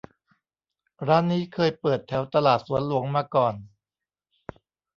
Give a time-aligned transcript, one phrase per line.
[1.07, 3.53] ร้านนี้เคยเปิดแถวตลาดสวนหลวงมาก่อน